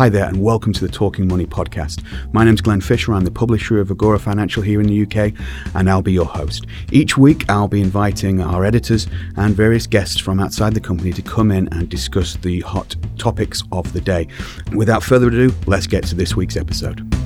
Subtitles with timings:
[0.00, 2.02] Hi there, and welcome to the Talking Money podcast.
[2.32, 3.12] My name's Glenn Fisher.
[3.12, 5.34] I'm the publisher of Agora Financial here in the UK,
[5.74, 6.64] and I'll be your host.
[6.90, 11.20] Each week, I'll be inviting our editors and various guests from outside the company to
[11.20, 14.26] come in and discuss the hot topics of the day.
[14.74, 17.19] Without further ado, let's get to this week's episode.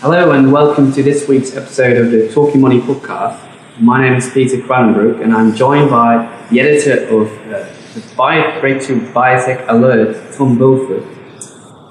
[0.00, 3.36] Hello and welcome to this week's episode of the Talking Money podcast.
[3.80, 8.60] My name is Peter Cranbrook and I'm joined by the editor of uh, the Bio
[8.60, 11.02] Breakthrough Biotech Alert, Tom Bulford.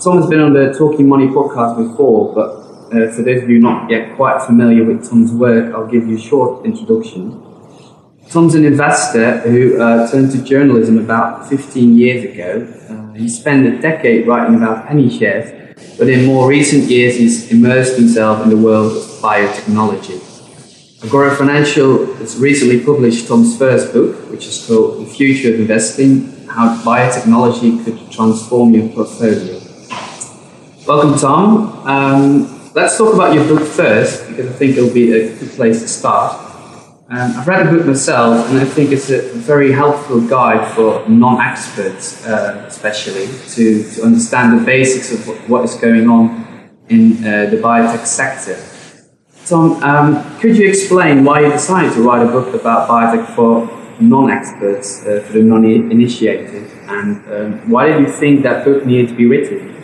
[0.01, 2.49] Tom has been on the Talking Money podcast before, but
[2.95, 6.15] uh, for those of you not yet quite familiar with Tom's work, I'll give you
[6.15, 7.43] a short introduction.
[8.29, 12.73] Tom's an investor who uh, turned to journalism about 15 years ago.
[12.89, 15.66] Uh, he spent a decade writing about penny shares
[15.97, 20.21] but in more recent years he's immersed himself in the world of biotechnology.
[21.03, 26.47] Agora Financial has recently published Tom's first book, which is called The Future of Investing
[26.47, 29.61] How Biotechnology Could Transform Your Portfolio.
[30.87, 31.87] Welcome, Tom.
[31.87, 35.81] Um, let's talk about your book first, because I think it'll be a good place
[35.81, 36.46] to start.
[37.09, 41.07] Um, I've read the book myself, and I think it's a very helpful guide for
[41.07, 47.13] non-experts, uh, especially, to, to understand the basics of what, what is going on in
[47.23, 48.61] uh, the biotech sector.
[49.45, 53.69] Tom, um, could you explain why you decided to write a book about biotech for
[54.01, 59.15] non-experts, uh, for the non-initiated, and um, why did you think that book needed to
[59.15, 59.76] be written?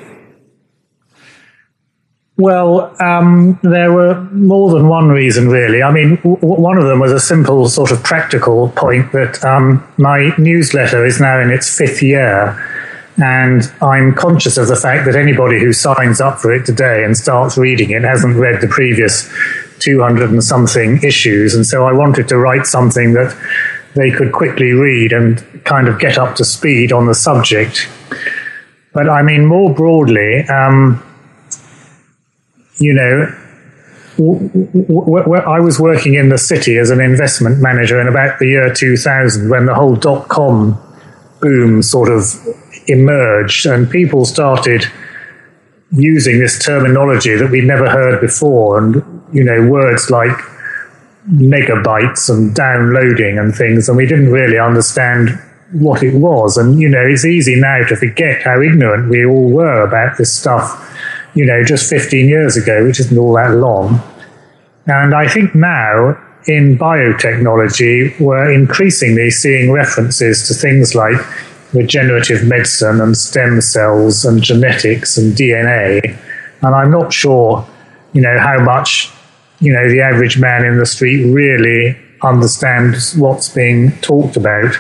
[2.36, 5.84] Well, um, there were more than one reason, really.
[5.84, 9.88] I mean, w- one of them was a simple, sort of practical point that um,
[9.98, 12.60] my newsletter is now in its fifth year.
[13.22, 17.16] And I'm conscious of the fact that anybody who signs up for it today and
[17.16, 19.32] starts reading it hasn't read the previous
[19.78, 21.54] 200 and something issues.
[21.54, 23.38] And so I wanted to write something that
[23.94, 27.88] they could quickly read and kind of get up to speed on the subject.
[28.92, 31.04] But I mean, more broadly, um,
[32.78, 33.32] you know,
[34.16, 39.50] I was working in the city as an investment manager in about the year 2000
[39.50, 40.80] when the whole dot com
[41.42, 42.24] boom sort of
[42.88, 44.86] emerged and people started
[45.92, 48.96] using this terminology that we'd never heard before and
[49.34, 50.38] you know words like
[51.32, 55.30] megabytes and downloading and things and we didn't really understand
[55.72, 56.56] what it was.
[56.56, 60.32] And you know it's easy now to forget how ignorant we all were about this
[60.32, 60.93] stuff
[61.36, 64.02] you know, just 15 years ago, which isn't all that long.
[64.86, 66.18] And I think now
[66.48, 71.18] in biotechnology, we're increasingly seeing references to things like
[71.74, 76.18] regenerative medicine and stem cells and genetics and DNA.
[76.62, 77.68] And I'm not sure,
[78.14, 79.10] you know, how much,
[79.60, 84.76] you know, the average man in the street really understands what's being talked about.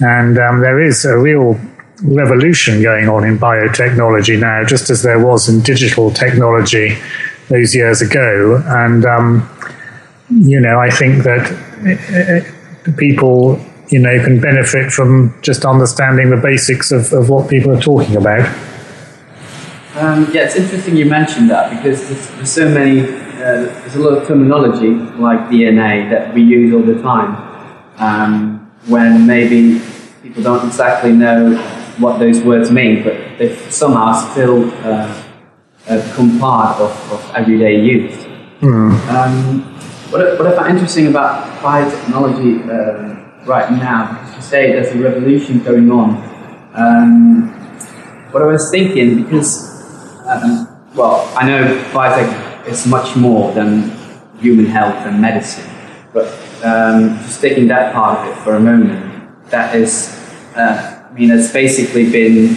[0.00, 1.58] And um, there is a real
[2.02, 6.96] revolution going on in biotechnology now, just as there was in digital technology
[7.48, 8.62] those years ago.
[8.66, 9.48] And, um,
[10.28, 11.52] you know, I think that
[12.86, 17.72] uh, people, you know, can benefit from just understanding the basics of, of what people
[17.72, 18.46] are talking about.
[19.94, 24.00] Um, yeah, it's interesting you mentioned that because there's, there's so many, uh, there's a
[24.00, 27.34] lot of terminology like DNA that we use all the time
[27.96, 29.80] um, when maybe
[30.22, 31.56] people don't exactly know
[31.98, 35.22] what those words mean, but they've somehow still uh,
[35.88, 38.12] uh, become part of, of everyday use.
[38.60, 38.92] Mm.
[39.08, 39.62] Um,
[40.10, 44.98] what, what I find interesting about biotechnology uh, right now, because you say there's a
[44.98, 46.16] revolution going on,
[46.74, 47.48] um,
[48.32, 49.70] what I was thinking, because,
[50.26, 53.90] um, well, I know biotech is much more than
[54.38, 55.70] human health and medicine,
[56.12, 56.26] but
[56.64, 60.10] um, just taking that part of it for a moment, that is
[60.56, 62.50] uh, mean, it's basically been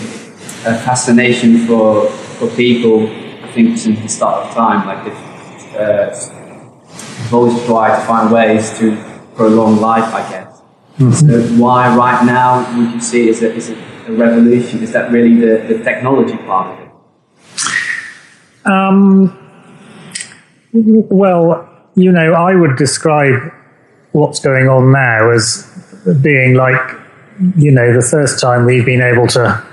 [0.66, 3.08] a fascination for for people.
[3.44, 8.78] I think since the start of time, like they've, uh, always tried to find ways
[8.80, 8.96] to
[9.36, 10.14] prolong life.
[10.14, 10.62] I guess.
[10.98, 11.30] Mm-hmm.
[11.30, 14.84] So why right now would you see is it is it a revolution?
[14.84, 16.90] Is that really the, the technology part of it?
[18.66, 19.36] Um,
[20.74, 23.54] well, you know, I would describe
[24.12, 25.66] what's going on now as
[26.22, 26.99] being like
[27.58, 29.66] you know, the first time we've been able to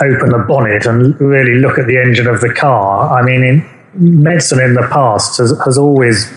[0.00, 3.18] open a bonnet and really look at the engine of the car.
[3.18, 6.30] I mean, in, medicine in the past has, has always,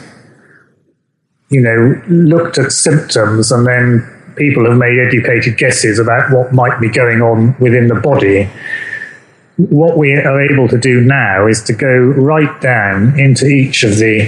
[1.49, 6.79] you know, looked at symptoms and then people have made educated guesses about what might
[6.79, 8.49] be going on within the body.
[9.59, 13.97] what we are able to do now is to go right down into each of
[13.97, 14.21] the,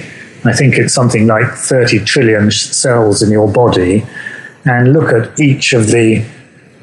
[0.43, 4.05] I think it's something like 30 trillion cells in your body,
[4.65, 6.25] and look at each of the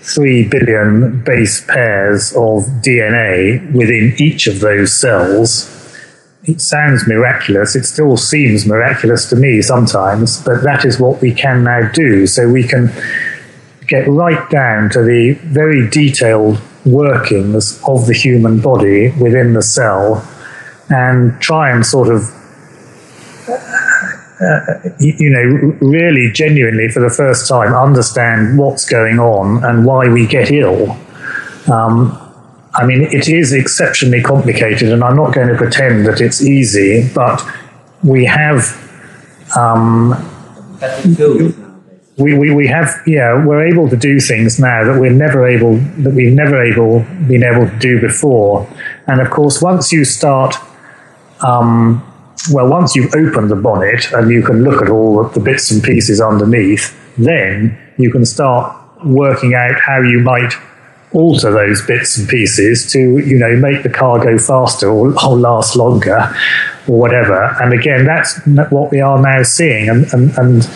[0.00, 5.74] 3 billion base pairs of DNA within each of those cells.
[6.44, 7.76] It sounds miraculous.
[7.76, 12.26] It still seems miraculous to me sometimes, but that is what we can now do.
[12.26, 12.90] So we can
[13.86, 20.26] get right down to the very detailed workings of the human body within the cell
[20.88, 22.22] and try and sort of
[24.40, 30.08] uh, you know, really genuinely for the first time understand what's going on and why
[30.08, 30.92] we get ill.
[31.72, 32.16] Um,
[32.74, 37.08] I mean, it is exceptionally complicated, and I'm not going to pretend that it's easy,
[37.12, 37.42] but
[38.04, 38.76] we have.
[39.56, 40.14] Um,
[42.16, 45.76] we, we, we have yeah we're able to do things now that we're never able
[45.76, 48.68] that we've never able been able to do before
[49.06, 50.56] and of course once you start
[51.46, 52.02] um,
[52.52, 55.82] well once you've opened the bonnet and you can look at all the bits and
[55.82, 58.74] pieces underneath then you can start
[59.04, 60.52] working out how you might
[61.12, 65.36] alter those bits and pieces to you know make the car go faster or, or
[65.36, 66.30] last longer
[66.86, 67.56] or whatever.
[67.60, 68.38] And again that's
[68.70, 69.88] what we are now seeing.
[69.88, 70.70] And and, and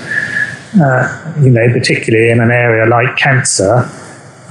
[0.80, 3.88] uh, you know, particularly in an area like cancer,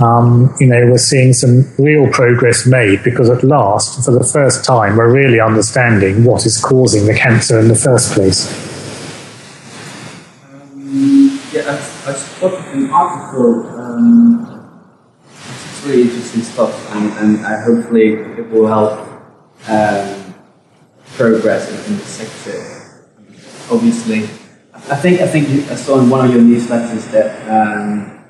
[0.02, 4.66] um, you know, we're seeing some real progress made because at last, for the first
[4.66, 8.48] time, we're really understanding what is causing the cancer in the first place.
[10.46, 13.68] Um, yeah, I, I spotted an article.
[13.80, 14.92] Um,
[15.28, 19.00] it's really interesting stuff, and, and I hopefully it will help
[19.68, 20.34] um,
[21.16, 23.06] progress in, the sector.
[23.70, 24.24] Obviously,
[24.74, 28.21] I think I think I saw in one of your newsletters that um,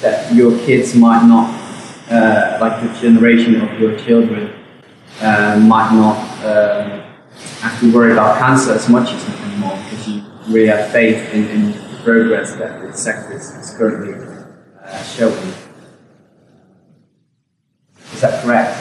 [0.00, 1.48] that your kids might not,
[2.10, 4.52] uh, like the generation of your children,
[5.20, 7.00] uh, might not um,
[7.60, 11.48] have to worry about cancer as much as anymore because you really have faith in,
[11.48, 14.14] in the progress that the sector is, is currently
[14.82, 15.54] uh, showing.
[18.12, 18.76] Is that correct?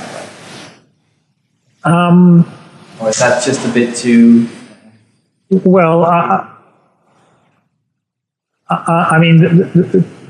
[1.83, 2.51] Um,
[2.99, 4.47] or is that just a bit too?
[5.49, 6.49] Well, I,
[8.69, 10.22] I mean, the, the, the,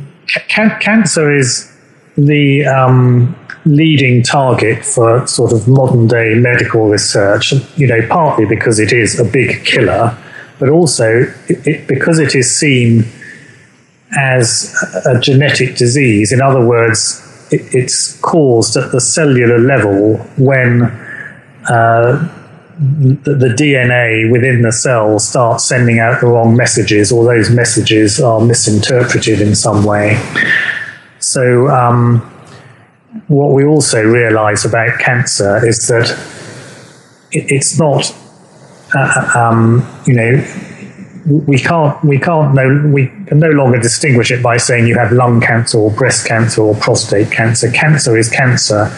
[0.50, 1.72] ca- cancer is
[2.18, 3.36] the um,
[3.66, 9.20] leading target for sort of modern day medical research, you know, partly because it is
[9.20, 10.18] a big killer,
[10.60, 13.06] but also it, it, because it is seen
[14.18, 14.76] as
[15.06, 16.32] a genetic disease.
[16.32, 17.20] In other words,
[17.52, 20.84] it, it's caused at the cellular level when
[21.70, 22.28] uh,
[22.84, 28.42] the, DNA within the cell starts sending out the wrong messages, or those messages are
[28.42, 30.20] misinterpreted in some way.
[31.20, 32.20] So, um,
[33.28, 36.10] what we also realize about cancer is that
[37.32, 38.14] it, it's not,
[38.96, 40.46] uh, um, you know,
[41.26, 45.14] we can't we can't no we can no longer distinguish it by saying you have
[45.14, 47.72] lung cancer or breast cancer or prostate cancer.
[47.72, 48.92] Cancer is cancer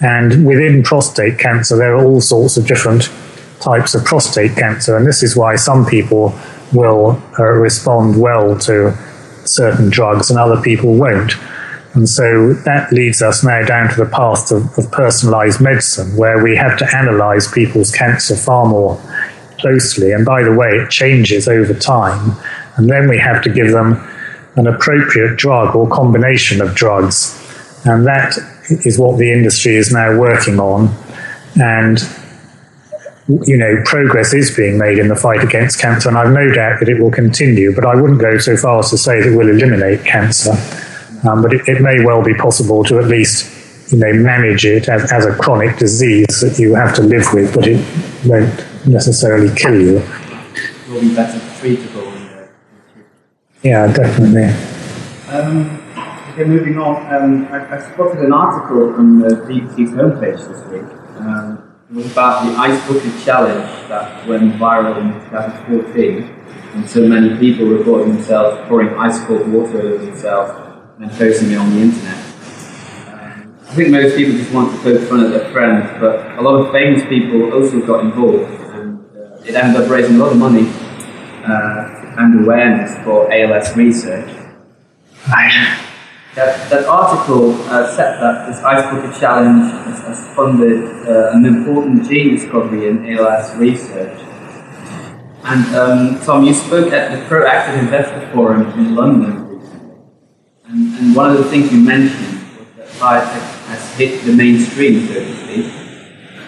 [0.00, 3.10] and within prostate cancer, there are all sorts of different
[3.60, 4.96] types of prostate cancer.
[4.96, 6.38] And this is why some people
[6.72, 8.96] will uh, respond well to
[9.44, 11.32] certain drugs and other people won't.
[11.94, 16.42] And so that leads us now down to the path of, of personalized medicine, where
[16.42, 19.00] we have to analyze people's cancer far more
[19.58, 20.12] closely.
[20.12, 22.36] And by the way, it changes over time.
[22.76, 24.06] And then we have to give them
[24.56, 27.34] an appropriate drug or combination of drugs.
[27.86, 28.36] And that
[28.68, 30.94] is what the industry is now working on.
[31.60, 31.98] And,
[33.46, 36.80] you know, progress is being made in the fight against cancer, and I've no doubt
[36.80, 39.48] that it will continue, but I wouldn't go so far as to say that we'll
[39.48, 40.52] eliminate cancer.
[41.28, 44.88] Um, but it, it, may well be possible to at least, you know, manage it
[44.88, 47.84] as, as a chronic disease that you have to live with, but it
[48.26, 49.98] won't necessarily kill you.
[49.98, 52.06] It will be better treatable.
[53.62, 54.44] Yeah, definitely.
[55.28, 55.85] Um,
[56.36, 56.96] Okay, moving on.
[57.14, 60.84] Um, I, I, spotted an article on the BBC's homepage this week.
[61.18, 66.24] Um, it was about the Ice Bucket Challenge that went viral in 2014,
[66.74, 70.52] and so many people recording themselves pouring ice cold water over themselves
[70.98, 72.18] and posting it on the internet.
[72.18, 76.42] Um, I think most people just want to poke fun at their friends, but a
[76.42, 80.32] lot of famous people also got involved, and uh, it ended up raising a lot
[80.32, 80.68] of money
[81.48, 84.28] uh, and awareness for ALS research.
[86.36, 91.46] That, that article uh, said that this Ice Bucket Challenge has, has funded uh, an
[91.46, 94.20] important gene discovery in ALS research.
[95.44, 99.96] And um, Tom, you spoke at the Proactive Investor Forum in London recently.
[100.66, 105.06] And, and one of the things you mentioned was that biotech has hit the mainstream,
[105.06, 105.72] so to speak.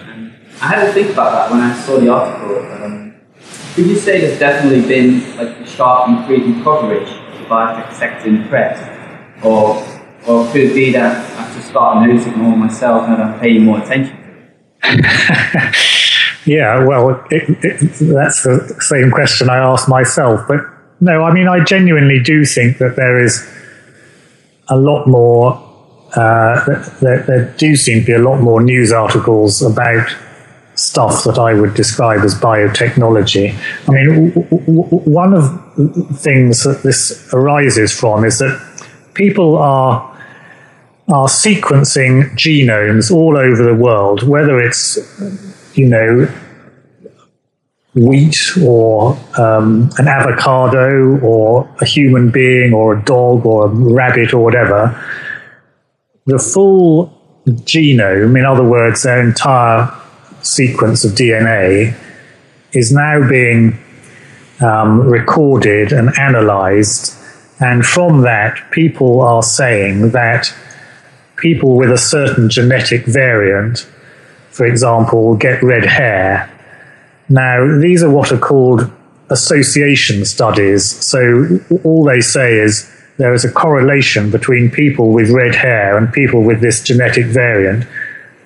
[0.04, 2.58] And I had to think about that when I saw the article.
[2.84, 3.14] Um,
[3.74, 7.90] could you say there's definitely been like a sharp increase in coverage of the biotech
[7.94, 8.97] sector in press,
[9.42, 9.84] or
[10.26, 14.16] or could be that I to start noticing more myself and I'm paying more attention
[14.16, 14.22] to
[14.82, 15.76] it?
[16.46, 17.78] yeah, well, it, it,
[18.14, 20.40] that's the same question I asked myself.
[20.46, 20.60] But
[21.00, 23.46] no, I mean, I genuinely do think that there is
[24.68, 25.54] a lot more,
[26.14, 26.64] uh,
[27.00, 30.14] there, there do seem to be a lot more news articles about
[30.74, 33.52] stuff that I would describe as biotechnology.
[33.88, 35.44] I mean, w- w- one of
[35.76, 38.67] the things that this arises from is that
[39.18, 40.08] people are
[41.08, 44.98] are sequencing genomes all over the world, whether it's,
[45.74, 46.28] you know,
[47.94, 54.34] wheat or um, an avocado or a human being or a dog or a rabbit
[54.34, 54.94] or whatever,
[56.26, 57.10] the full
[57.46, 59.90] genome, in other words, their entire
[60.42, 61.96] sequence of DNA,
[62.72, 63.78] is now being
[64.60, 67.17] um, recorded and analyzed.
[67.60, 70.54] And from that, people are saying that
[71.36, 73.88] people with a certain genetic variant,
[74.50, 76.50] for example, get red hair.
[77.28, 78.90] Now, these are what are called
[79.30, 80.84] association studies.
[80.84, 86.12] So all they say is there is a correlation between people with red hair and
[86.12, 87.84] people with this genetic variant,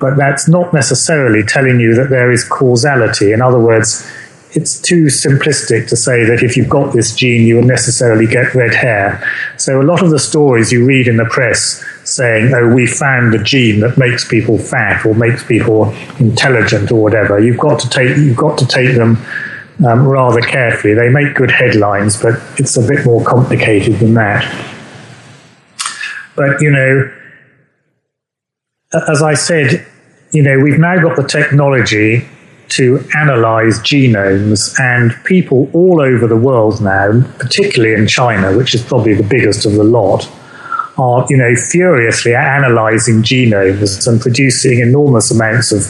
[0.01, 3.33] but that's not necessarily telling you that there is causality.
[3.33, 4.11] In other words,
[4.55, 8.55] it's too simplistic to say that if you've got this gene, you will necessarily get
[8.55, 9.27] red hair.
[9.57, 13.33] So a lot of the stories you read in the press saying, "Oh, we found
[13.33, 17.89] the gene that makes people fat or makes people intelligent or whatever," you've got to
[17.89, 19.17] take you've got to take them
[19.87, 20.95] um, rather carefully.
[20.95, 24.45] They make good headlines, but it's a bit more complicated than that.
[26.37, 27.11] But you know,
[29.09, 29.87] as I said,
[30.31, 32.29] you know, we've now got the technology
[32.77, 38.83] to analyze genomes, and people all over the world now, particularly in China, which is
[38.83, 40.31] probably the biggest of the lot,
[40.99, 45.87] are you know furiously analyzing genomes and producing enormous amounts of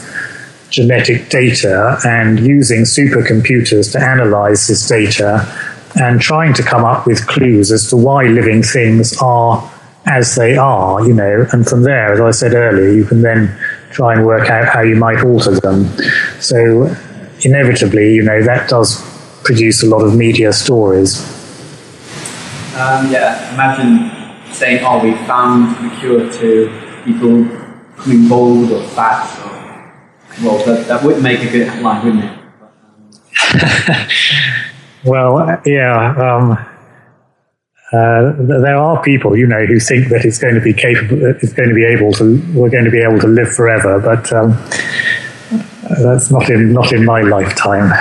[0.69, 5.45] genetic data and using supercomputers to analyze this data
[5.95, 9.69] and trying to come up with clues as to why living things are
[10.05, 13.57] as they are, you know, and from there, as I said earlier, you can then
[13.93, 15.85] try and work out how you might alter them.
[16.39, 16.95] So,
[17.41, 19.01] inevitably, you know, that does
[19.43, 21.21] produce a lot of media stories.
[22.75, 27.43] Um, yeah, imagine saying, "Oh, we found the cure to people
[27.95, 32.31] becoming bald or fat." Or, well, that, that would make a good headline, wouldn't it?
[33.89, 34.07] um,
[35.05, 36.15] well, yeah.
[36.17, 36.72] Um,
[37.93, 41.53] uh, there are people, you know, who think that it's going to be capable, it's
[41.53, 44.51] going to be able to, we're going to be able to live forever, but um,
[46.01, 47.91] that's not in not in my lifetime.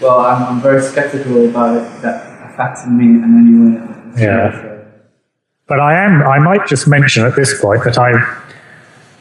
[0.00, 4.12] Well, I'm, I'm very skeptical about it, that affects me and anyone.
[4.18, 4.82] Yeah.
[5.68, 6.22] But I am.
[6.22, 8.12] I might just mention at this point that I,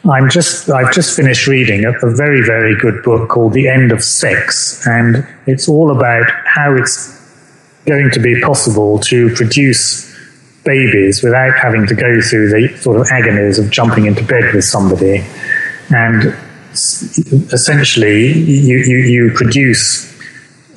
[0.10, 0.70] I'm just.
[0.70, 4.86] I've just finished reading a, a very very good book called The End of Sex,
[4.88, 7.15] and it's all about how it's
[7.86, 10.14] going to be possible to produce
[10.64, 14.66] babies without having to go through the sort of agonies of jumping into bed with
[14.66, 15.24] somebody.
[15.90, 16.36] And
[16.74, 20.12] essentially, you, you, you produce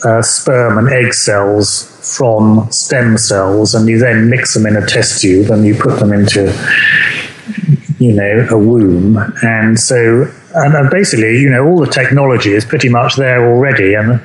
[0.05, 4.87] uh, sperm and egg cells from stem cells, and you then mix them in a
[4.87, 6.53] test tube and you put them into,
[7.99, 9.19] you know, a womb.
[9.43, 13.95] And so, and basically, you know, all the technology is pretty much there already.
[13.95, 14.21] And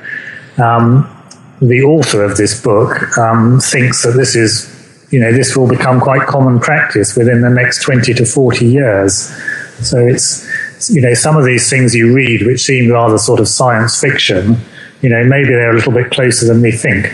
[0.58, 1.13] um,
[1.60, 6.00] the author of this book um, thinks that this is, you know, this will become
[6.00, 9.32] quite common practice within the next 20 to 40 years.
[9.80, 13.48] So it's, you know, some of these things you read which seem rather sort of
[13.48, 14.56] science fiction,
[15.02, 17.12] you know, maybe they're a little bit closer than we think.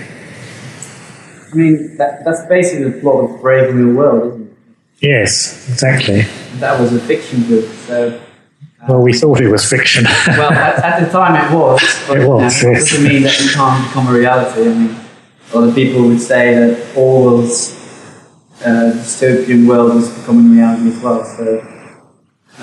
[1.52, 4.56] I mean, that, that's basically the plot of Brave New World, isn't it?
[5.00, 6.22] Yes, exactly.
[6.58, 8.20] That was a fiction book, so
[8.88, 10.04] well, we thought it was fiction.
[10.26, 11.80] well, at, at, the time it was.
[12.08, 12.62] But, it was.
[12.62, 12.90] You know, yes.
[12.90, 14.70] doesn't mean that it can't become a reality.
[14.70, 14.96] I mean,
[15.52, 17.74] a lot of people would say that Orwell's
[18.64, 21.24] uh, dystopian world is becoming reality as well.
[21.24, 21.66] So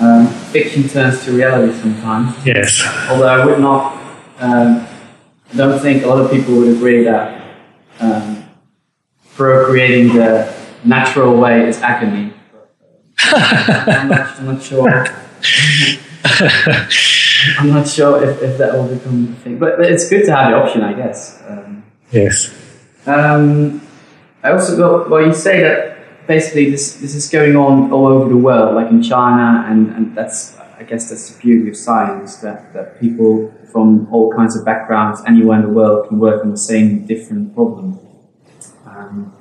[0.00, 2.34] um, fiction turns to reality sometimes.
[2.44, 2.82] Yes.
[3.08, 3.94] Although I would not.
[4.38, 4.86] Um,
[5.52, 7.42] I don't think a lot of people would agree that
[8.00, 8.44] um,
[9.34, 12.32] procreating the natural way is agony.
[12.52, 12.74] But,
[13.32, 15.06] uh, I'm, not, I'm not sure.
[17.58, 20.50] I'm not sure if, if that will become a thing, but it's good to have
[20.50, 21.42] the option, I guess.
[21.46, 22.54] Um, yes.
[23.06, 23.80] Um,
[24.42, 25.10] I also got.
[25.10, 28.90] Well, you say that basically this this is going on all over the world, like
[28.90, 33.52] in China, and, and that's I guess that's the beauty of science that, that people
[33.72, 37.54] from all kinds of backgrounds anywhere in the world can work on the same different
[37.54, 37.98] problem.
[38.86, 39.34] Um,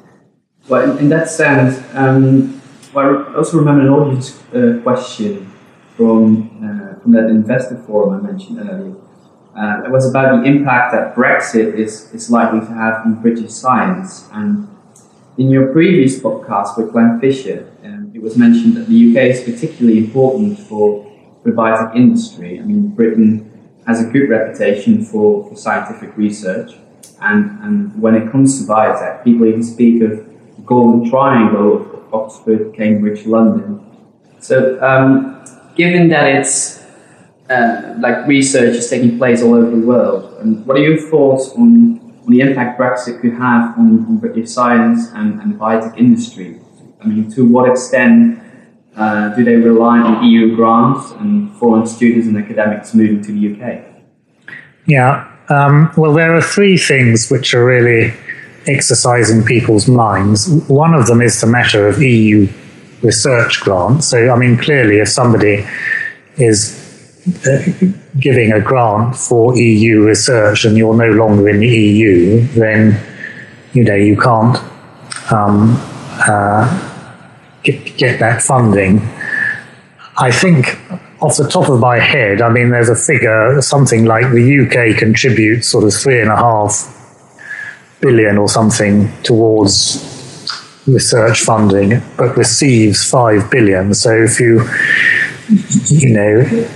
[0.68, 2.60] well, in, in, that sense, um,
[2.92, 5.54] well, I also remember an audience uh, question
[5.98, 8.96] from uh, from that investor forum I mentioned earlier.
[9.58, 13.52] Uh, it was about the impact that Brexit is, is likely to have on British
[13.52, 14.30] science.
[14.32, 14.68] And
[15.40, 19.44] in your previous podcast with Glenn Fisher, um, it was mentioned that the UK is
[19.44, 21.08] particularly important for
[21.52, 22.60] biotech industry.
[22.60, 23.52] I mean, Britain
[23.86, 26.74] has a good reputation for, for scientific research.
[27.22, 30.12] And, and when it comes to biotech, people even speak of
[30.56, 33.84] the golden triangle of Oxford, Cambridge, London.
[34.40, 35.44] So, um,
[35.78, 36.84] given that it's
[37.50, 41.50] uh, like research is taking place all over the world, and what are your thoughts
[41.52, 45.98] on, on the impact Brexit could have on, on British science and, and the biotech
[45.98, 46.60] industry?
[47.02, 48.42] I mean, to what extent
[48.96, 53.54] uh, do they rely on EU grants and foreign students and academics moving to the
[53.54, 53.86] UK?
[54.86, 58.14] Yeah, um, well, there are three things which are really
[58.66, 60.50] exercising people's minds.
[60.68, 62.48] One of them is the matter of EU
[63.02, 64.08] research grants.
[64.08, 65.66] So, I mean, clearly, if somebody
[66.38, 66.84] is
[67.46, 67.64] uh,
[68.20, 73.00] giving a grant for EU research and you're no longer in the EU, then
[73.74, 74.58] you know you can't
[75.32, 75.76] um,
[76.28, 76.66] uh,
[77.64, 79.00] get, get that funding.
[80.18, 80.80] I think
[81.22, 84.98] off the top of my head, I mean, there's a figure, something like the UK
[84.98, 86.94] contributes sort of three and a half
[88.00, 90.17] billion or something towards
[90.88, 93.94] research funding, but receives five billion.
[93.94, 94.68] So if you,
[95.86, 96.70] you know,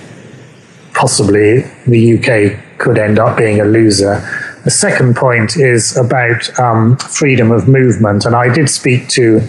[0.94, 4.22] possibly the UK could end up being a loser.
[4.64, 9.42] The second point is about um, freedom of movement, and I did speak to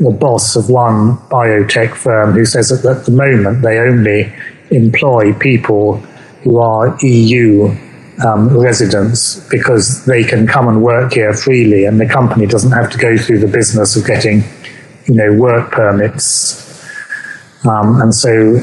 [0.00, 4.32] the boss of one biotech firm who says that at the moment they only
[4.70, 5.98] employ people
[6.42, 7.68] who are EU
[8.24, 12.90] um, residents because they can come and work here freely, and the company doesn't have
[12.90, 14.42] to go through the business of getting,
[15.06, 16.62] you know, work permits.
[17.64, 18.56] Um, and so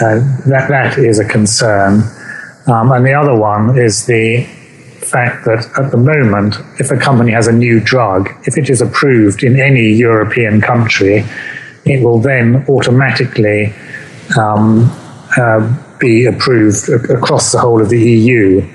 [0.00, 2.02] uh, that that is a concern.
[2.66, 4.44] Um, and the other one is the
[5.00, 8.80] fact that at the moment, if a company has a new drug, if it is
[8.80, 11.24] approved in any European country,
[11.84, 13.72] it will then automatically
[14.38, 14.90] um,
[15.36, 18.66] uh, be approved across the whole of the EU.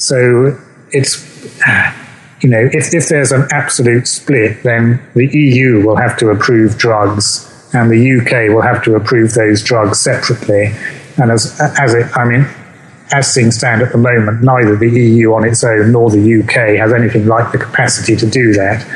[0.00, 0.58] So
[0.92, 1.20] it's,
[2.40, 6.78] you know, if, if there's an absolute split, then the EU will have to approve
[6.78, 10.72] drugs and the UK will have to approve those drugs separately.
[11.18, 12.46] And as, as it, I mean,
[13.12, 16.78] as things stand at the moment, neither the EU on its own nor the UK
[16.78, 18.86] has anything like the capacity to do that.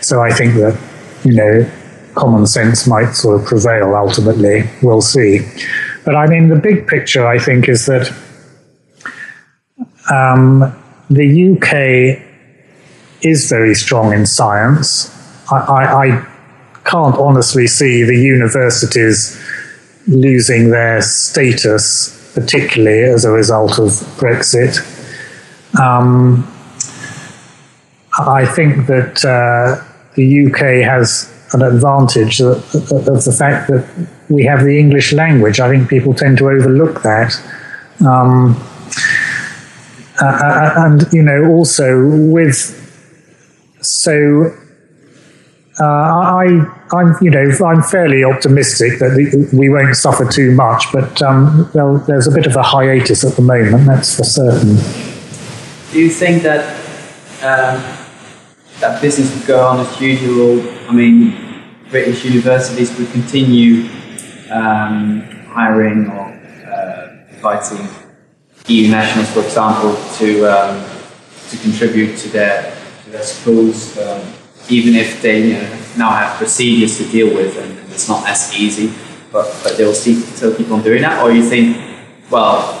[0.00, 0.80] So I think that,
[1.22, 1.70] you know,
[2.14, 4.70] common sense might sort of prevail ultimately.
[4.82, 5.40] We'll see.
[6.04, 8.10] But I mean, the big picture, I think, is that
[10.10, 10.74] um,
[11.10, 12.22] the UK
[13.22, 15.12] is very strong in science.
[15.50, 16.26] I, I, I
[16.84, 19.40] can't honestly see the universities
[20.06, 23.88] losing their status particularly as a result of
[24.20, 24.76] Brexit.
[25.80, 26.46] Um,
[28.18, 29.82] I think that uh,
[30.16, 35.60] the UK has an advantage of, the fact that we have the English language.
[35.60, 37.34] I think people tend to overlook that.
[38.06, 38.54] Um,
[40.20, 42.82] uh, and, you know, also with
[43.80, 44.50] so
[45.78, 46.44] uh, I,
[46.92, 51.98] I'm, you know, I'm fairly optimistic that we won't suffer too much, but um, well,
[51.98, 53.86] there's a bit of a hiatus at the moment.
[53.86, 54.76] That's for certain.
[55.92, 56.64] Do you think that
[57.42, 57.82] um,
[58.80, 60.66] that business would go on as usual?
[60.88, 63.88] I mean, British universities would continue
[64.50, 66.32] um, hiring or
[66.66, 68.05] uh, inviting
[68.68, 70.84] EU nationals, for example, to um,
[71.50, 74.20] to contribute to their to their schools um,
[74.68, 78.54] even if they you know, now have procedures to deal with and, it's not as
[78.54, 78.92] easy,
[79.32, 81.24] but, but they'll still, still keep on doing that?
[81.24, 81.78] Or you think,
[82.30, 82.78] well,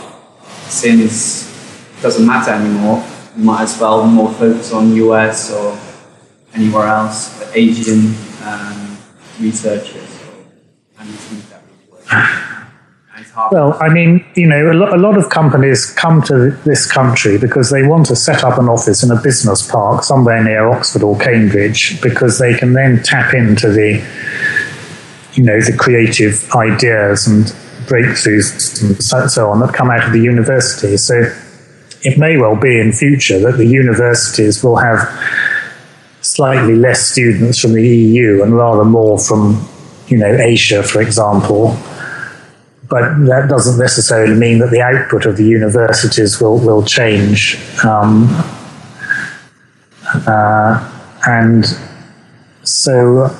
[0.68, 1.48] since
[1.96, 3.02] it doesn't matter anymore,
[3.34, 5.78] we might as well more focus on US or
[6.52, 8.98] anywhere else, Asian um,
[9.40, 10.22] researchers?
[10.26, 12.42] Or, and that
[13.36, 13.52] work?
[13.52, 17.38] Well, I mean, you know, a lot, a lot of companies come to this country
[17.38, 21.02] because they want to set up an office in a business park somewhere near Oxford
[21.02, 24.04] or Cambridge because they can then tap into the,
[25.34, 27.46] you know, the creative ideas and
[27.86, 30.96] breakthroughs and so on that come out of the university.
[30.96, 31.32] So
[32.02, 34.98] it may well be in future that the universities will have
[36.20, 39.68] slightly less students from the EU and rather more from,
[40.08, 41.76] you know, Asia, for example.
[42.88, 47.58] But that doesn't necessarily mean that the output of the universities will, will change.
[47.84, 48.28] Um,
[50.26, 50.92] uh,
[51.26, 51.66] and
[52.62, 53.34] so,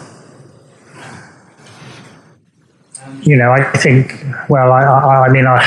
[3.23, 5.65] you know, I think, well, I, I, I mean, I,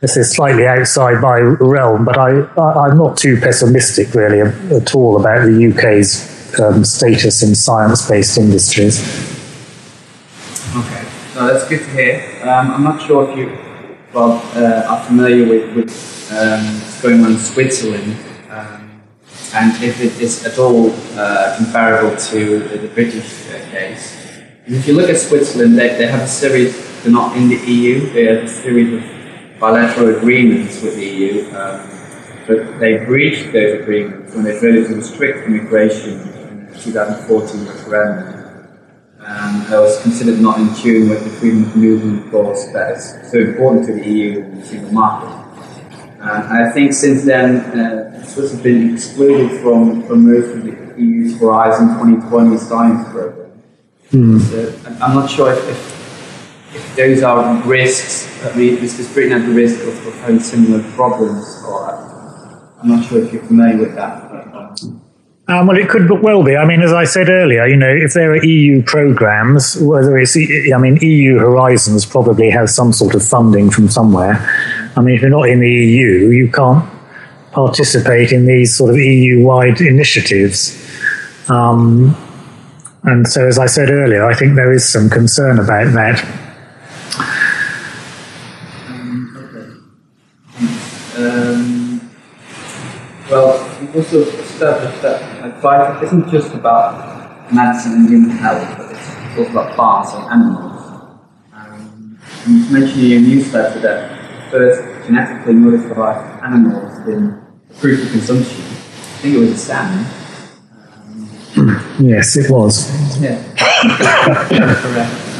[0.00, 5.20] this is slightly outside my realm, but I, am not too pessimistic really at all
[5.20, 9.00] about the UK's um, status in science based industries.
[10.74, 12.31] Okay, so that's good to hear.
[12.42, 13.56] Um, I'm not sure if you
[14.12, 18.16] well, uh, are familiar with, um, what's going on in Switzerland
[18.50, 19.00] um,
[19.54, 24.40] and if it is at all uh, comparable to the, the British uh, case.
[24.66, 26.74] And if you look at Switzerland, they, they have a series,
[27.04, 31.48] they're not in the EU, they have a series of bilateral agreements with the EU,
[31.54, 31.88] um,
[32.48, 38.31] but they breached those agreements when they voted to restrict immigration in the 2014 referendum.
[39.32, 43.30] Um, that was considered not in tune with the freedom of movement clause that is
[43.30, 45.30] so important to the EU and the single market.
[46.20, 51.00] And I think since then, uh, Switzerland has been excluded from, from most of the
[51.00, 53.62] EU's Horizon 2020 science program.
[54.10, 54.40] Mm.
[54.40, 56.02] So I'm not sure if, if
[56.74, 60.82] if those are risks, I mean, is Britain at the risk of, of having similar
[60.92, 61.62] problems?
[61.66, 61.90] Or
[62.80, 65.01] I'm not sure if you're familiar with that.
[65.52, 66.56] Um, well, it could well be.
[66.56, 70.34] I mean, as I said earlier, you know, if there are EU programs, whether it's,
[70.34, 74.40] I mean, EU Horizons probably has some sort of funding from somewhere.
[74.96, 76.88] I mean, if you're not in the EU, you can't
[77.52, 80.74] participate in these sort of EU-wide initiatives.
[81.50, 82.16] Um,
[83.02, 86.42] and so, as I said earlier, I think there is some concern about that.
[93.32, 99.38] Well, we've also established that advice isn't just about medicine and human health, but it's
[99.38, 101.10] also about plants and animals.
[101.52, 108.10] Um, you mentioned in your newsletter that first genetically modified animals have been approved for
[108.12, 108.60] consumption.
[108.60, 110.06] I think it was a salmon.
[111.56, 112.88] Um, yes, it was.
[113.20, 113.38] Yeah.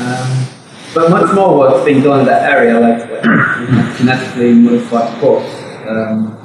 [0.02, 0.48] Um,
[0.94, 5.54] but much more work's been done in that area, like uh, genetically modified crops.
[5.86, 6.41] Um,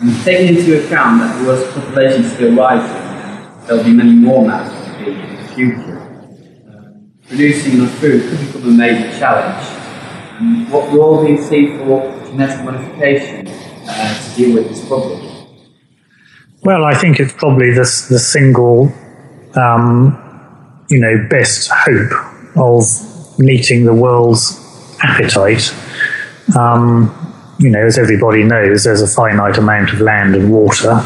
[0.00, 4.46] and taking into account that the world's population is still rising, there'll be many more
[4.46, 5.98] mammals in the future.
[6.70, 9.66] Uh, producing enough food could become a major challenge.
[10.40, 13.48] And what role do you see for genetic modification
[13.88, 15.46] uh, to deal with this problem?
[16.62, 18.92] Well, I think it's probably the, the single,
[19.56, 22.12] um, you know, best hope
[22.56, 22.84] of
[23.38, 24.64] meeting the world's
[25.02, 25.74] appetite.
[26.56, 27.27] Um,
[27.58, 31.02] you know, as everybody knows, there's a finite amount of land and water.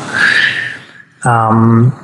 [1.24, 1.98] Um,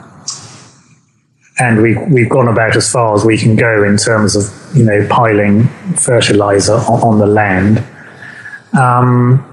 [1.58, 4.84] and we, we've gone about as far as we can go in terms of, you
[4.84, 5.64] know, piling
[5.96, 7.84] fertilizer on, on the land.
[8.78, 9.44] Um,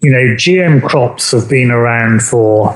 [0.00, 2.72] you know, GM crops have been around for,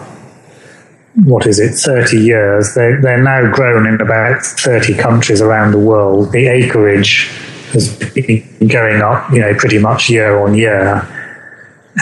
[1.24, 2.74] what is it, 30 years.
[2.74, 6.32] They're, they're now grown in about 30 countries around the world.
[6.32, 7.30] The acreage
[7.72, 11.06] has been going up, you know, pretty much year on year.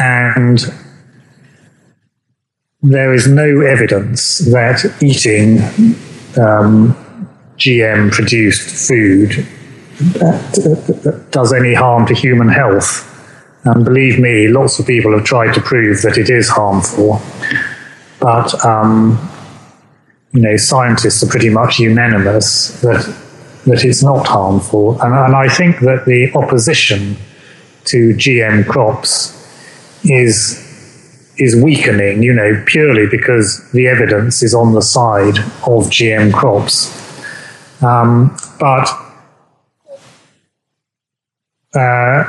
[0.01, 0.59] And
[2.83, 5.59] there is no evidence that eating
[6.39, 6.95] um,
[7.57, 9.47] GM produced food
[11.31, 13.11] does any harm to human health.
[13.65, 17.23] And believe me, lots of people have tried to prove that it is harmful.
[18.21, 19.19] But, um,
[20.33, 23.17] you know, scientists are pretty much unanimous that
[23.67, 25.01] that it's not harmful.
[25.01, 27.17] And, and I think that the opposition
[27.85, 29.33] to GM crops
[30.05, 30.63] is
[31.37, 36.93] is weakening, you know, purely because the evidence is on the side of GM crops.
[37.83, 38.89] Um, but
[41.75, 42.25] uh,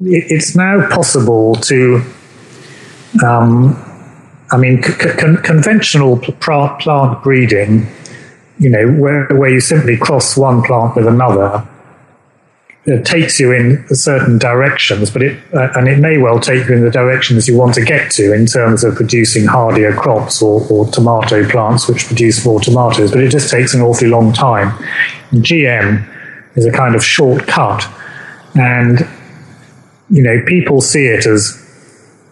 [0.00, 2.02] it's now possible to,
[3.24, 3.76] um,
[4.50, 7.86] I mean, c- con- conventional plant breeding
[8.62, 11.66] you know, where, where you simply cross one plant with another,
[12.84, 16.74] it takes you in certain directions, but it uh, and it may well take you
[16.74, 20.66] in the directions you want to get to in terms of producing hardier crops or,
[20.68, 23.12] or tomato plants which produce more tomatoes.
[23.12, 24.70] But it just takes an awfully long time.
[25.32, 26.08] GM
[26.56, 27.86] is a kind of shortcut,
[28.56, 28.98] and
[30.10, 31.58] you know people see it as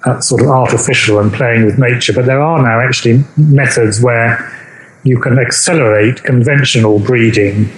[0.04, 2.12] uh, sort of artificial and playing with nature.
[2.12, 4.59] But there are now actually methods where
[5.04, 7.70] you can accelerate conventional breeding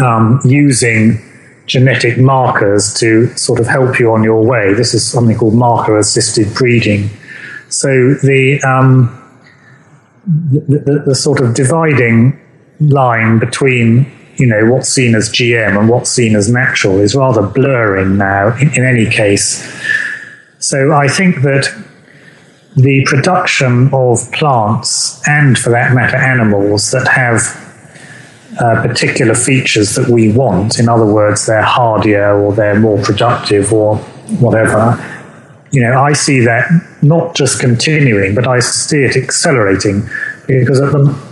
[0.00, 1.22] um, using
[1.66, 4.72] genetic markers to sort of help you on your way.
[4.74, 7.10] This is something called marker assisted breeding.
[7.68, 9.10] So the, um,
[10.26, 12.40] the, the, the sort of dividing
[12.80, 17.42] line between you know what's seen as GM and what's seen as natural is rather
[17.42, 18.54] blurring now.
[18.58, 19.64] In, in any case,
[20.58, 21.74] so I think that
[22.76, 27.40] the production of plants and, for that matter, animals that have
[28.60, 33.72] uh, particular features that we want, in other words, they're hardier or they're more productive
[33.72, 33.96] or
[34.40, 34.96] whatever,
[35.72, 36.70] you know, I see that
[37.02, 40.08] not just continuing, but I see it accelerating
[40.46, 41.26] because at the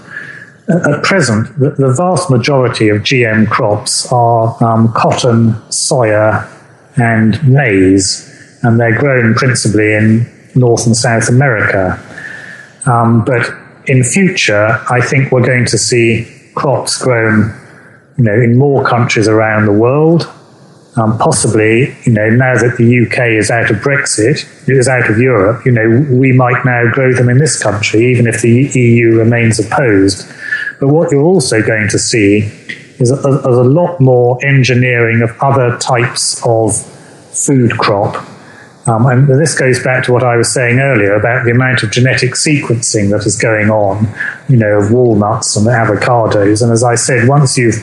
[0.69, 6.51] at present, the, vast majority of GM crops are um, cotton, soya,
[6.97, 12.01] and maize, and they're grown principally in North and South America.
[12.87, 13.51] Um, but
[13.87, 17.55] in future, I think we're going to see crops grown,
[18.17, 20.31] you know, in more countries around the world.
[20.97, 25.19] Um, possibly, you know, now that the UK is out of Brexit, is out of
[25.19, 29.19] Europe, you know, we might now grow them in this country, even if the EU
[29.19, 30.25] remains opposed.
[30.79, 32.43] But what you're also going to see
[33.01, 36.77] is a, a, a lot more engineering of other types of
[37.33, 38.25] food crop
[38.87, 41.91] um, and this goes back to what I was saying earlier about the amount of
[41.91, 44.07] genetic sequencing that is going on,
[44.49, 46.63] you know, of walnuts and avocados.
[46.63, 47.83] And as I said, once you've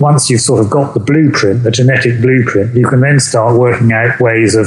[0.00, 3.92] once you've sort of got the blueprint, the genetic blueprint, you can then start working
[3.92, 4.66] out ways of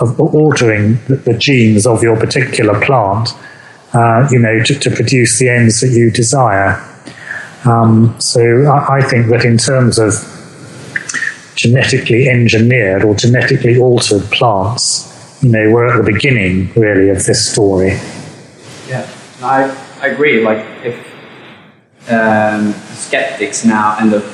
[0.00, 3.28] of altering the, the genes of your particular plant,
[3.92, 6.82] uh, you know, to, to, produce the ends that you desire.
[7.66, 10.14] Um, so I, I think that in terms of
[11.54, 15.38] genetically engineered or genetically altered plants.
[15.42, 17.98] You know, we're at the beginning, really, of this story.
[18.88, 19.08] Yeah,
[19.42, 20.44] I, I agree.
[20.44, 20.96] Like, if
[22.10, 24.24] um, skeptics now end up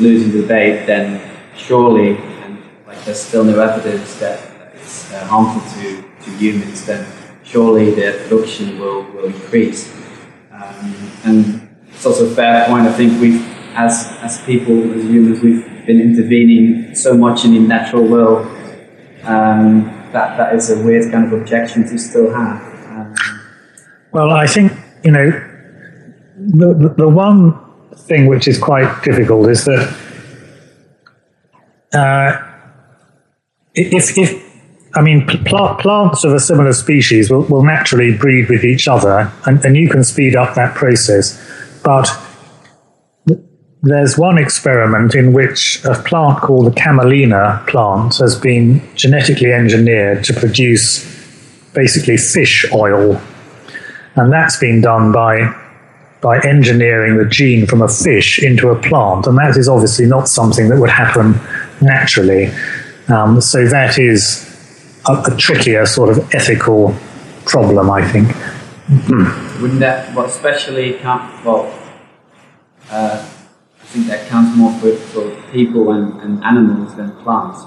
[0.00, 1.20] losing the debate, then
[1.56, 7.06] surely, and like there's still no evidence that it's uh, harmful to, to humans, then
[7.44, 9.92] surely their production will, will increase.
[10.50, 12.86] Um, and it's also a fair point.
[12.86, 17.60] I think we've, as as people, as humans, we've been intervening so much in the
[17.60, 18.46] natural world
[19.24, 22.62] um, that that is a weird kind of objection to still have.
[22.90, 23.14] Um,
[24.12, 25.30] well, I think you know
[26.36, 27.58] the, the, one
[27.96, 29.96] thing which is quite difficult is that
[31.92, 32.42] uh,
[33.74, 34.44] if if
[34.96, 39.32] I mean, pl- plants of a similar species will, will naturally breed with each other,
[39.44, 41.40] and, and you can speed up that process.
[41.82, 42.08] But
[43.84, 50.24] there's one experiment in which a plant called the camelina plant has been genetically engineered
[50.24, 51.04] to produce
[51.74, 53.20] basically fish oil.
[54.16, 55.54] And that's been done by,
[56.22, 59.26] by engineering the gene from a fish into a plant.
[59.26, 61.34] And that is obviously not something that would happen
[61.82, 62.50] naturally.
[63.08, 64.50] Um, so that is
[65.06, 66.94] a, a, trickier sort of ethical
[67.44, 68.28] problem, I think.
[69.60, 71.78] Wouldn't that, well, especially, well,
[72.90, 73.30] uh,
[73.94, 77.62] think that counts more for, for people and, and animals than plants.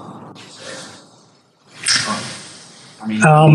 [3.00, 3.52] I mean, um,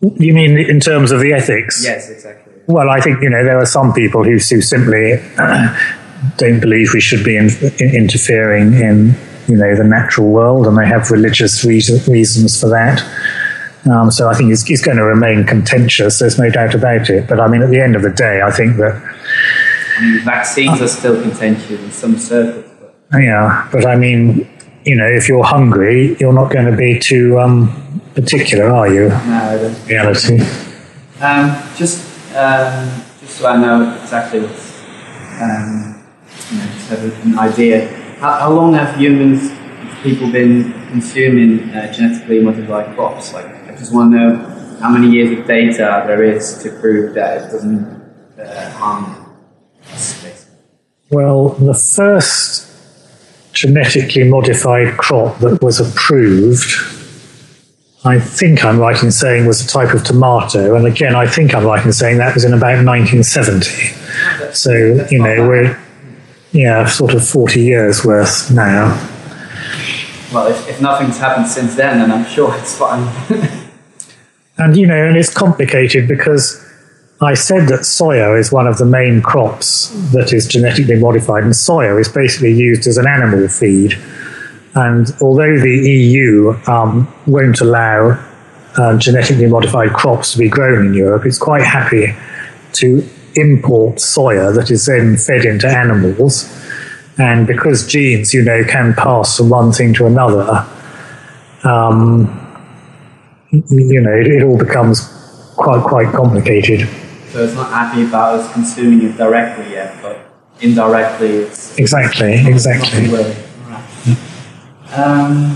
[0.00, 1.84] you mean in terms of the ethics?
[1.84, 2.54] Yes, exactly.
[2.66, 5.22] Well, I think you know there are some people who, who simply
[6.36, 9.14] don't believe we should be in, in, interfering in
[9.46, 13.04] you know the natural world, and they have religious reason, reasons for that.
[13.88, 16.18] Um, so I think it's, it's, going to remain contentious.
[16.18, 17.28] There's no doubt about it.
[17.28, 19.00] But I mean, at the end of the day, I think that
[20.24, 22.70] Vaccines are still contentious in some circles.
[22.80, 23.18] But.
[23.18, 24.48] Yeah, but I mean,
[24.84, 29.08] you know, if you're hungry, you're not going to be too um, particular, are you?
[29.08, 29.86] No, I don't.
[29.86, 30.40] Reality.
[31.20, 32.04] Um, just,
[32.36, 34.80] um, just so I know exactly what's,
[35.40, 36.04] um,
[36.50, 37.88] you know, just have an idea.
[38.18, 39.50] How, how long have humans,
[40.02, 43.32] people, been consuming uh, genetically modified crops?
[43.32, 47.14] Like, I just want to know how many years of data there is to prove
[47.14, 47.84] that it doesn't
[48.38, 49.25] uh, harm
[51.10, 52.66] well, the first
[53.52, 56.68] genetically modified crop that was approved,
[58.04, 60.74] I think I'm right in saying was a type of tomato.
[60.74, 64.52] And again, I think I'm right in saying that was in about 1970.
[64.52, 64.72] So,
[65.10, 65.80] you know, we're,
[66.52, 68.88] yeah, sort of 40 years worth now.
[70.32, 73.06] Well, if, if nothing's happened since then, then I'm sure it's fine.
[74.58, 76.65] and, you know, and it's complicated because
[77.20, 81.52] I said that soya is one of the main crops that is genetically modified, and
[81.52, 83.98] soya is basically used as an animal feed.
[84.74, 88.22] And although the EU um, won't allow
[88.76, 92.14] uh, genetically modified crops to be grown in Europe, it's quite happy
[92.74, 96.52] to import soya that is then fed into animals.
[97.16, 100.66] And because genes, you know, can pass from one thing to another,
[101.64, 102.42] um,
[103.50, 105.00] you know, it, it all becomes
[105.56, 106.86] quite quite complicated.
[107.36, 110.18] So it's not happy about us consuming it directly yet, but
[110.62, 113.08] indirectly it's exactly exactly.
[113.08, 113.36] Right.
[114.96, 115.54] Um,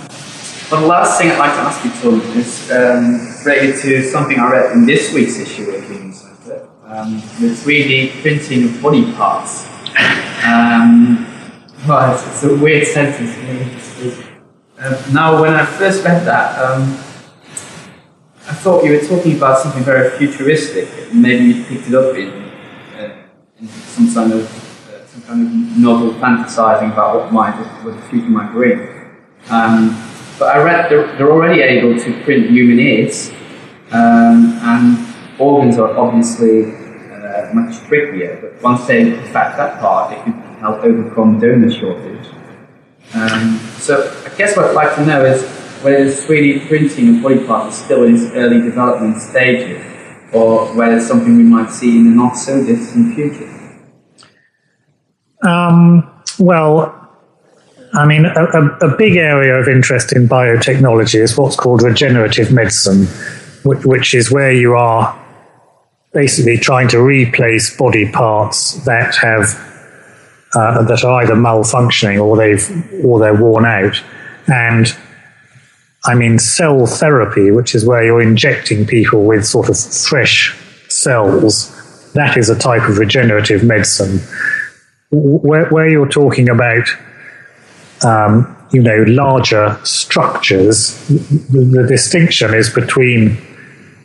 [0.69, 4.38] but the last thing I'd like to ask you, Tom, is um, related to something
[4.38, 9.11] I read in this week's issue of Human Center, um, the 3D printing of body
[9.14, 9.66] parts.
[10.45, 11.25] Um,
[11.88, 14.23] well, it's, it's, a weird sentence.
[14.79, 16.95] Uh, now, when I first read that, um,
[18.51, 20.89] I thought you were talking about something very futuristic.
[21.15, 22.31] Maybe you picked it up in,
[22.99, 23.17] uh,
[23.61, 24.43] in some kind of
[24.91, 28.81] uh, some kind of novel fantasizing about what might what the future might bring.
[29.51, 29.97] Um,
[30.37, 33.31] but I read they're, they're already able to print human ears,
[33.93, 36.75] um, and organs are obviously
[37.13, 38.37] uh, much trickier.
[38.43, 42.27] But once they perfect that part, it could help overcome donor shortage.
[43.15, 47.45] Um, so I guess what I'd like to know is whether 3D printing of body
[47.47, 49.85] parts is still in its early development stages,
[50.33, 53.57] or whether it's something we might see in the not so distant future.
[55.43, 56.97] Um, well,
[57.95, 58.45] I mean, a,
[58.83, 63.07] a, big area of interest in biotechnology is what's called regenerative medicine,
[63.64, 65.19] which, which is where you are
[66.12, 69.66] basically trying to replace body parts that have
[70.55, 74.03] uh, that are either malfunctioning or they've or they're worn out,
[74.47, 74.97] and
[76.05, 80.57] I mean cell therapy, which is where you're injecting people with sort of fresh
[80.89, 81.77] cells.
[82.13, 84.21] That is a type of regenerative medicine.
[85.11, 86.87] Where, where you're talking about
[88.05, 93.37] um, you know, larger structures, the, the, distinction is between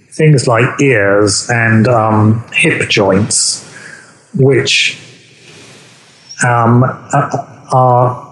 [0.09, 3.63] things like ears and um, hip joints,
[4.33, 4.99] which
[6.43, 6.83] um,
[7.71, 8.24] are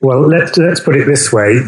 [0.00, 0.20] well.
[0.26, 1.60] Let's let's put it this way: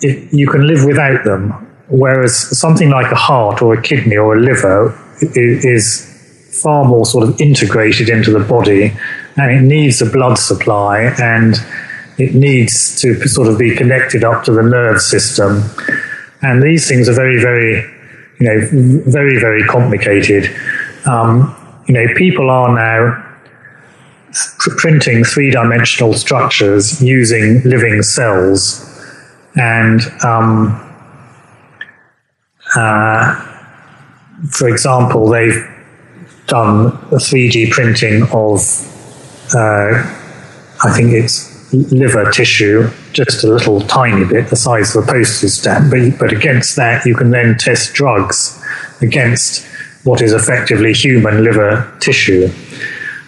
[0.00, 1.50] it, you can live without them,
[1.88, 4.98] whereas something like a heart or a kidney or a liver
[5.34, 6.08] is
[6.62, 8.92] far more sort of integrated into the body
[9.36, 11.56] and it needs a blood supply and
[12.18, 15.62] it needs to sort of be connected up to the nerve system.
[16.42, 17.82] And these things are very, very,
[18.38, 20.54] you know, very, very complicated.
[21.06, 21.56] Um,
[21.88, 23.31] you know, people are now
[24.76, 28.88] printing three dimensional structures using living cells.
[29.56, 30.80] And, um,
[32.74, 33.34] uh,
[34.50, 35.68] for example, they've
[36.46, 38.60] done a 3D printing of
[39.54, 40.18] uh,
[40.84, 45.50] I think it's liver tissue, just a little tiny bit, the size of a postage
[45.50, 45.90] stamp.
[45.90, 48.60] But, but against that, you can then test drugs
[49.00, 49.66] against
[50.04, 52.48] what is effectively human liver tissue.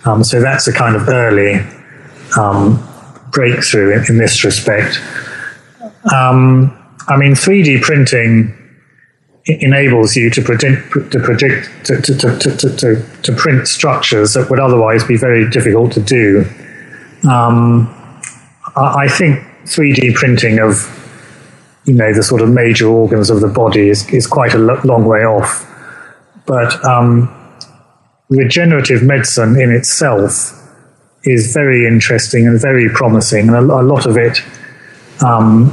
[0.05, 1.61] Um, so that's a kind of early
[2.39, 2.83] um,
[3.33, 5.01] breakthrough in, in, this respect.
[6.13, 6.77] Um,
[7.09, 8.55] I mean, 3D printing
[9.47, 14.59] enables you to predict to predict to, to, to, to, to, print structures that would
[14.59, 16.47] otherwise be very difficult to do.
[17.29, 17.89] Um,
[18.77, 20.91] I think 3D printing of
[21.85, 25.05] you know the sort of major organs of the body is, is quite a long
[25.05, 25.67] way off,
[26.47, 27.29] but um,
[28.29, 30.61] regenerative medicine in itself
[31.25, 34.43] is very interesting and very promising, and a, a lot of it
[35.25, 35.73] um,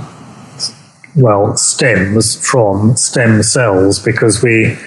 [1.15, 4.77] well, stems from stem cells because we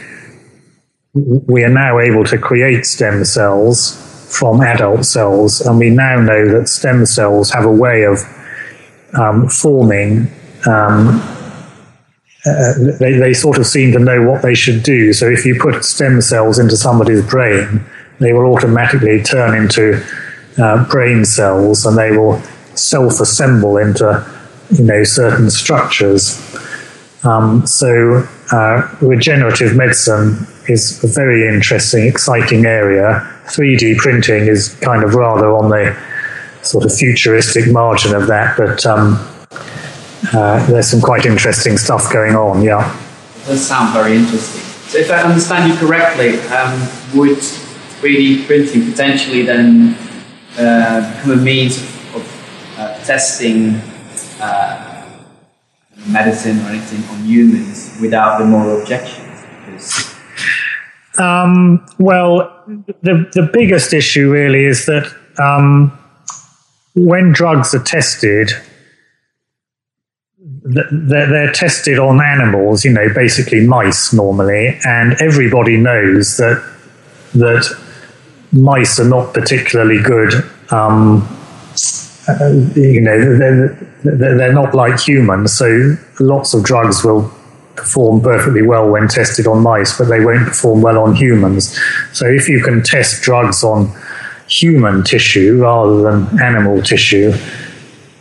[1.13, 4.01] we are now able to create stem cells
[4.37, 8.19] from adult cells, and we now know that stem cells have a way of
[9.15, 10.29] um, forming.
[10.67, 11.21] Um,
[12.47, 15.13] uh, they, they sort of seem to know what they should do.
[15.13, 17.85] So if you put stem cells into somebody's brain,
[18.19, 20.05] they will automatically turn into
[20.59, 22.41] uh, brain cells, and they will
[22.75, 24.27] self-assemble into
[24.71, 26.41] you know certain structures.
[27.25, 33.27] Um, so uh, regenerative medicine is a very interesting, exciting area.
[33.47, 35.97] 3D printing is kind of rather on the
[36.63, 39.19] sort of futuristic margin of that, but um,
[40.33, 42.63] uh, there's some quite interesting stuff going on.
[42.63, 42.91] Yeah,
[43.37, 44.63] it does sound very interesting.
[44.89, 46.81] So, if I understand you correctly, um,
[47.15, 49.97] would 3D printing potentially then
[50.59, 53.81] uh, become a means of, of uh, testing
[54.41, 55.07] uh,
[56.07, 59.43] medicine or anything on humans without the moral objections?
[59.65, 60.15] Because
[61.19, 62.65] um, well,
[63.03, 65.97] the the biggest issue really is that um,
[66.95, 68.53] when drugs are tested,
[70.65, 76.65] they're, they're, tested on animals, you know, basically mice normally, and everybody knows that
[77.35, 77.67] that
[78.53, 80.33] mice are not particularly good
[80.71, 81.29] um,
[82.75, 83.39] you know,
[84.03, 87.31] they're, they're not like humans, so lots of drugs will
[87.77, 91.79] perform perfectly well when tested on mice, but they won't perform well on humans.
[92.13, 93.93] So if you can test drugs on
[94.49, 97.33] human tissue rather than animal tissue,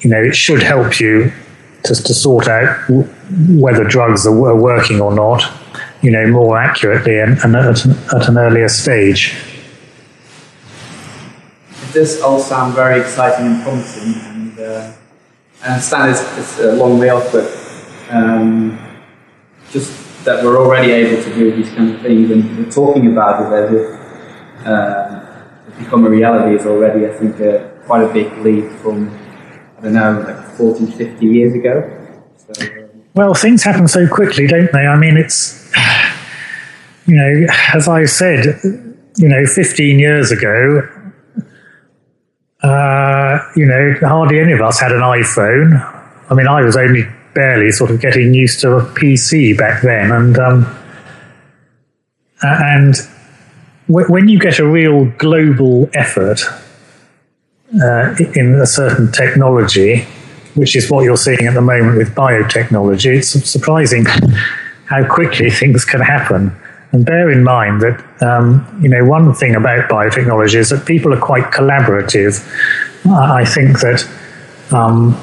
[0.01, 1.31] you know, it should help you
[1.83, 2.89] to, to sort out
[3.49, 5.43] whether drugs are, are working or not,
[6.01, 9.35] you know, more accurately and, and at, an, at an earlier stage.
[11.69, 14.93] It does all sound very exciting and promising, and uh,
[15.63, 17.45] I it's, it's, a long way off, but
[18.09, 18.79] um,
[19.71, 23.41] just that we're already able to do these kind of things and we're talking about
[23.41, 23.99] it as if
[24.65, 29.09] it's become a reality is already, I think, uh, quite a big leap from,
[29.77, 32.07] I don't know, like 40, 50 years ago.
[32.37, 34.85] So, um, well, things happen so quickly, don't they?
[34.85, 35.71] I mean, it's,
[37.05, 38.59] you know, as I said,
[39.17, 40.87] you know, 15 years ago,
[42.63, 45.79] uh, you know, hardly any of us had an iPhone.
[46.29, 50.11] I mean, I was only barely sort of getting used to a PC back then,
[50.11, 50.79] and um,
[52.41, 52.95] and
[53.87, 56.41] w- when you get a real global effort
[57.81, 60.05] uh, in a certain technology,
[60.55, 64.05] which is what you're seeing at the moment with biotechnology, it's surprising
[64.85, 66.55] how quickly things can happen.
[66.91, 71.11] And bear in mind that um, you know one thing about biotechnology is that people
[71.11, 72.39] are quite collaborative.
[73.07, 74.07] I think that
[74.71, 75.17] um,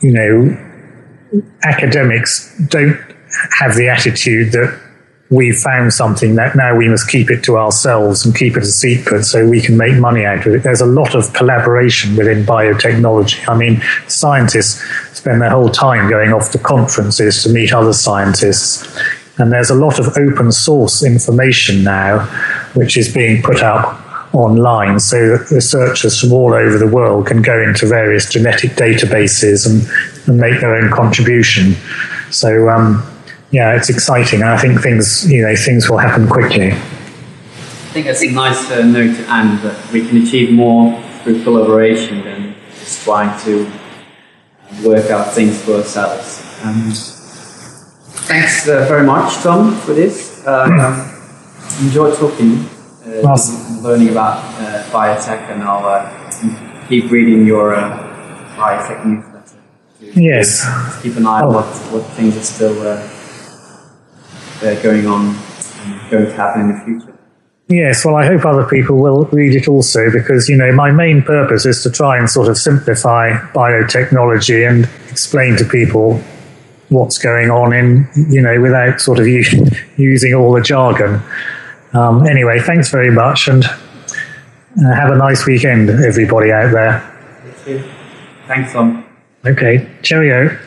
[0.00, 0.58] you know
[1.62, 2.98] academics don't
[3.58, 4.81] have the attitude that
[5.32, 8.66] we've found something that now we must keep it to ourselves and keep it a
[8.66, 10.62] secret so we can make money out of it.
[10.62, 13.48] There's a lot of collaboration within biotechnology.
[13.48, 14.84] I mean, scientists
[15.16, 18.86] spend their whole time going off to conferences to meet other scientists.
[19.38, 22.26] And there's a lot of open source information now,
[22.74, 24.00] which is being put up
[24.34, 29.66] online so that researchers from all over the world can go into various genetic databases
[29.66, 29.88] and
[30.28, 31.74] and make their own contribution.
[32.30, 33.02] So um,
[33.52, 34.42] yeah, it's exciting.
[34.42, 36.72] I think things you know things will happen quickly.
[36.72, 41.42] I think that's a nice uh, note to end that we can achieve more through
[41.44, 43.70] collaboration than just trying to
[44.82, 46.40] work out things for ourselves.
[46.64, 46.90] Um,
[48.26, 50.42] thanks uh, very much, Tom, for this.
[50.46, 51.08] Uh,
[51.82, 52.64] enjoyed talking,
[53.04, 53.36] uh,
[53.82, 57.74] learning about uh, biotech, and I'll uh, keep reading your
[58.56, 59.32] biotech news
[60.14, 61.02] yes.
[61.02, 61.56] keep an eye on oh.
[61.58, 62.82] what, what things are still
[64.62, 67.18] uh, going on and going to happen in the future.
[67.68, 71.22] Yes, well, I hope other people will read it also because, you know, my main
[71.22, 76.18] purpose is to try and sort of simplify biotechnology and explain to people
[76.90, 79.26] what's going on in, you know, without sort of
[79.96, 81.22] using all the jargon.
[81.94, 87.00] Um, anyway, thanks very much and uh, have a nice weekend, everybody out there.
[88.46, 89.06] Thanks, Tom.
[89.46, 90.58] Okay, cheerio.